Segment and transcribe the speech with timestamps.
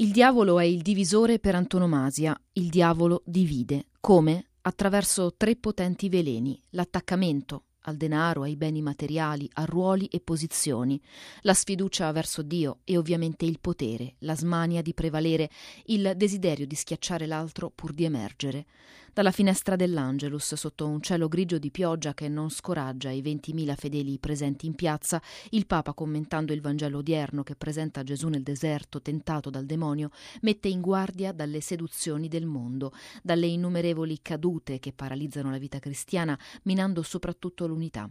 [0.00, 3.88] Il diavolo è il divisore per antonomasia, il diavolo divide.
[4.00, 4.52] Come?
[4.62, 10.98] Attraverso tre potenti veleni, l'attaccamento, al denaro, ai beni materiali, a ruoli e posizioni,
[11.42, 15.50] la sfiducia verso Dio e ovviamente il potere, la smania di prevalere,
[15.84, 18.64] il desiderio di schiacciare l'altro pur di emergere.
[19.12, 24.18] Dalla finestra dell'Angelus, sotto un cielo grigio di pioggia che non scoraggia i ventimila fedeli
[24.20, 25.20] presenti in piazza,
[25.50, 30.10] il Papa, commentando il Vangelo odierno che presenta Gesù nel deserto tentato dal demonio,
[30.42, 36.38] mette in guardia dalle seduzioni del mondo, dalle innumerevoli cadute che paralizzano la vita cristiana,
[36.62, 38.08] minando soprattutto l'unità.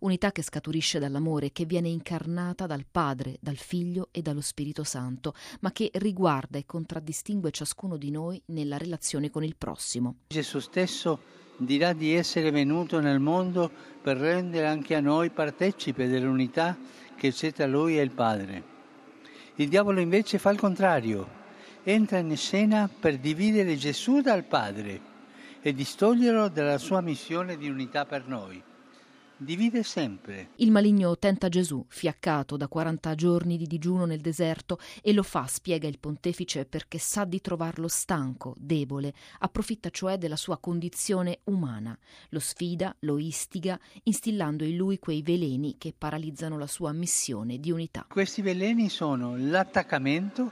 [0.00, 5.34] Unità che scaturisce dall'amore, che viene incarnata dal Padre, dal Figlio e dallo Spirito Santo,
[5.60, 10.16] ma che riguarda e contraddistingue ciascuno di noi nella relazione con il prossimo.
[10.42, 11.20] Gesù stesso
[11.56, 13.70] dirà di essere venuto nel mondo
[14.02, 16.76] per rendere anche a noi partecipe dell'unità
[17.14, 18.70] che c'è tra lui e il Padre.
[19.54, 21.40] Il diavolo invece fa il contrario,
[21.84, 25.00] entra in scena per dividere Gesù dal Padre
[25.60, 28.60] e distoglierlo dalla sua missione di unità per noi
[29.42, 30.50] divide sempre.
[30.56, 35.46] Il maligno tenta Gesù, fiaccato da 40 giorni di digiuno nel deserto, e lo fa,
[35.46, 41.96] spiega il pontefice, perché sa di trovarlo stanco, debole, approfitta cioè della sua condizione umana,
[42.30, 47.70] lo sfida, lo istiga, instillando in lui quei veleni che paralizzano la sua missione di
[47.70, 48.06] unità.
[48.08, 50.50] Questi veleni sono l'attaccamento,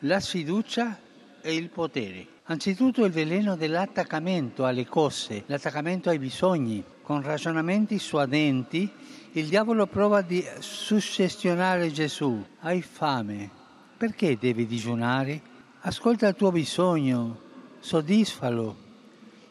[0.00, 0.98] la sfiducia
[1.40, 2.26] e il potere.
[2.44, 6.84] Anzitutto il veleno dell'attaccamento alle cose, l'attaccamento ai bisogni.
[7.10, 8.88] Con ragionamenti suadenti,
[9.32, 10.24] il diavolo prova a
[10.60, 12.40] suggestionare Gesù.
[12.60, 13.50] Hai fame,
[13.96, 15.42] perché devi digiunare?
[15.80, 17.40] Ascolta il tuo bisogno,
[17.80, 18.76] soddisfalo,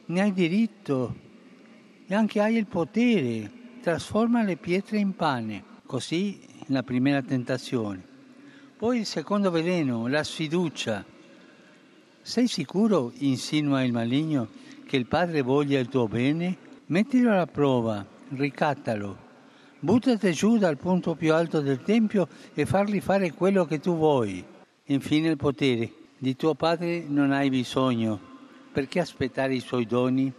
[0.05, 1.13] ne hai diritto
[2.07, 5.61] e anche hai il potere, trasforma le pietre in pane.
[5.85, 8.01] Così la prima tentazione.
[8.77, 11.03] Poi il secondo veleno, la sfiducia
[12.21, 14.47] sei sicuro, insinua il maligno,
[14.85, 16.67] che il Padre voglia il tuo bene?
[16.89, 19.15] Mettilo alla prova, ricattalo.
[19.79, 24.43] Buttati giù dal punto più alto del Tempio e fargli fare quello che tu vuoi.
[24.85, 25.91] Infine il potere.
[26.17, 28.19] Di tuo Padre non hai bisogno.
[28.71, 30.33] Perché aspettare i suoi doni?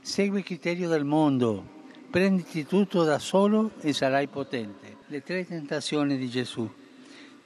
[0.00, 1.64] Segui il criterio del mondo.
[2.10, 4.96] Prenditi tutto da solo e sarai potente.
[5.06, 6.68] Le tre tentazioni di Gesù.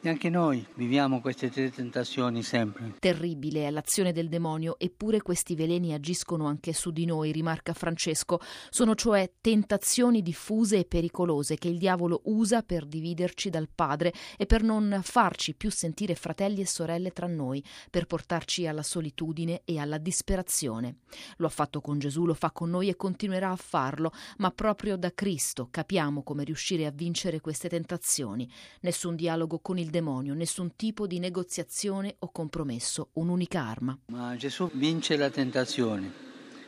[0.04, 2.94] E anche noi viviamo queste tre tentazioni sempre.
[2.98, 8.40] Terribile è l'azione del demonio, eppure questi veleni agiscono anche su di noi, rimarca Francesco.
[8.68, 14.44] Sono cioè tentazioni diffuse e pericolose che il diavolo usa per dividerci dal Padre e
[14.44, 19.78] per non farci più sentire fratelli e sorelle tra noi, per portarci alla solitudine e
[19.78, 20.96] alla disperazione.
[21.36, 24.96] Lo ha fatto con Gesù, lo fa con noi e continuerà a farlo, ma proprio
[24.96, 28.50] da Cristo capiamo come riuscire a vincere queste tentazioni.
[28.80, 33.97] Nessun dialogo con il demonio, nessun tipo di negoziazione o compromesso, un'unica arma.
[34.06, 36.10] Ma Gesù vince la tentazione.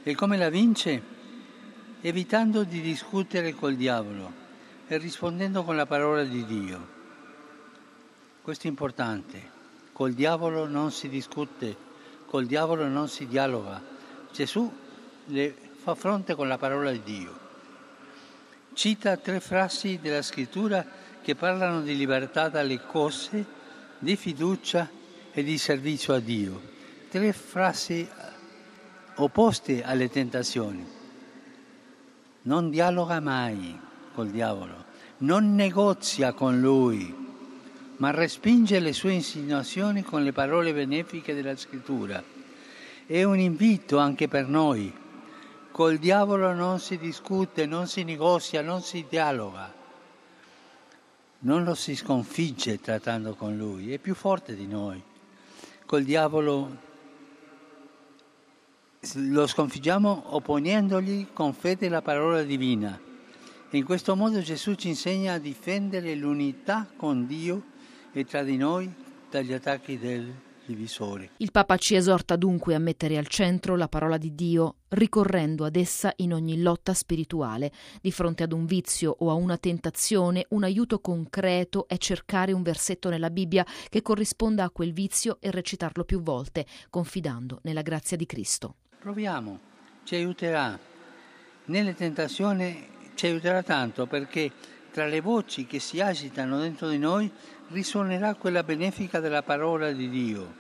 [0.05, 1.03] E come la vince?
[2.03, 4.31] Evitando di discutere col diavolo
[4.87, 6.89] e rispondendo con la parola di Dio.
[8.43, 9.51] Questo è importante.
[9.93, 11.75] Col diavolo non si discute,
[12.27, 13.83] col diavolo non si dialoga.
[14.31, 14.71] Gesù
[15.27, 17.39] le fa fronte con la parola di Dio.
[18.75, 20.85] Cita tre frasi della scrittura
[21.25, 23.43] che parlano di libertà dalle cose,
[23.99, 24.91] di fiducia
[25.33, 26.61] e di servizio a Dio.
[27.09, 28.07] Tre frasi
[29.15, 30.87] opposte alle tentazioni.
[32.43, 33.81] Non dialoga mai
[34.13, 34.85] col diavolo,
[35.19, 37.13] non negozia con lui,
[37.97, 42.23] ma respinge le sue insinuazioni con le parole benefiche della scrittura.
[43.07, 44.93] È un invito anche per noi.
[45.71, 49.83] Col diavolo non si discute, non si negozia, non si dialoga
[51.45, 55.03] non lo si sconfigge trattando con lui, è più forte di noi.
[55.87, 56.93] Col diavolo
[59.15, 62.99] lo sconfiggiamo opponendogli con fede la parola divina.
[63.71, 67.63] In questo modo Gesù ci insegna a difendere l'unità con Dio
[68.13, 68.91] e tra di noi
[69.29, 70.33] dagli attacchi del
[70.65, 71.29] divisori.
[71.39, 75.77] Il Papa ci esorta dunque a mettere al centro la parola di Dio, ricorrendo ad
[75.77, 77.73] essa in ogni lotta spirituale.
[78.01, 82.63] Di fronte ad un vizio o a una tentazione, un aiuto concreto è cercare un
[82.63, 88.17] versetto nella Bibbia che corrisponda a quel vizio e recitarlo più volte, confidando nella grazia
[88.17, 88.77] di Cristo.
[88.99, 89.61] Proviamo,
[90.05, 90.79] ci aiuterà.
[91.67, 94.51] Nelle tentazioni ci aiuterà tanto perché
[94.95, 97.29] tra le voci che si agitano dentro di noi
[97.71, 100.55] risuonerà quella benefica della parola di Dio.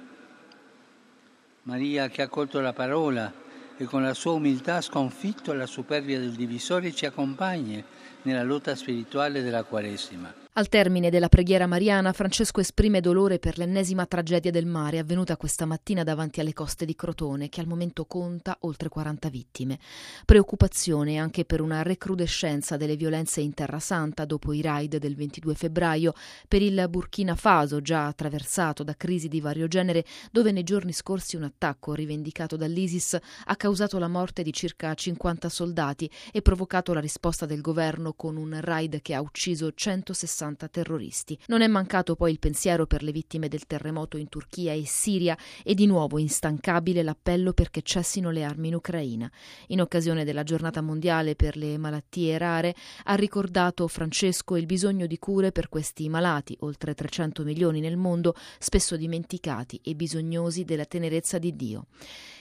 [1.63, 3.33] Maria che ha accolto la parola
[3.77, 7.81] e con la sua umiltà ha sconfitto la superbia del divisore ci accompagna
[8.23, 10.44] nella lotta spirituale della Quaresima.
[10.57, 15.67] Al termine della preghiera mariana, Francesco esprime dolore per l'ennesima tragedia del mare avvenuta questa
[15.67, 19.81] mattina davanti alle coste di Crotone, che al momento conta oltre 40 vittime.
[20.25, 25.57] Preoccupazione anche per una recrudescenza delle violenze in Terra Santa dopo i raid del 22
[25.57, 26.13] febbraio,
[26.47, 31.35] per il Burkina Faso, già attraversato da crisi di vario genere, dove nei giorni scorsi
[31.35, 37.01] un attacco rivendicato dall'ISIS ha causato la morte di circa 50 soldati e provocato la
[37.01, 41.39] risposta del governo con un raid che ha ucciso 160 60 terroristi.
[41.47, 45.37] Non è mancato poi il pensiero per le vittime del terremoto in Turchia e Siria
[45.63, 49.31] e di nuovo instancabile l'appello perché cessino le armi in Ucraina.
[49.69, 52.75] In occasione della giornata mondiale per le malattie rare
[53.05, 58.35] ha ricordato Francesco il bisogno di cure per questi malati, oltre 300 milioni nel mondo,
[58.59, 61.87] spesso dimenticati e bisognosi della tenerezza di Dio.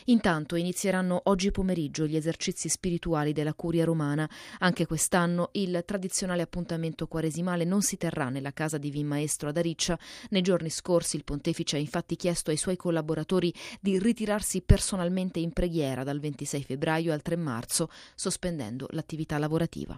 [0.05, 4.29] Intanto inizieranno oggi pomeriggio gli esercizi spirituali della Curia romana.
[4.59, 9.57] Anche quest'anno il tradizionale appuntamento quaresimale non si terrà nella casa di Vin Maestro ad
[9.57, 9.97] Ariccia.
[10.29, 15.51] Nei giorni scorsi il pontefice ha infatti chiesto ai suoi collaboratori di ritirarsi personalmente in
[15.51, 19.91] preghiera dal 26 febbraio al 3 marzo, sospendendo l'attività lavorativa.